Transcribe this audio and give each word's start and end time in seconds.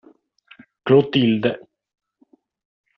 Clotilde. 0.85 1.51